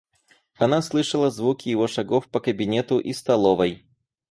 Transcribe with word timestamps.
Она 0.55 0.81
слышала 0.81 1.29
звуки 1.29 1.69
его 1.69 1.85
шагов 1.85 2.27
по 2.27 2.39
кабинету 2.39 2.97
и 2.97 3.13
столовой. 3.13 3.85